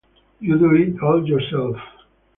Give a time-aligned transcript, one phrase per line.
[0.39, 1.77] You do it all yourself.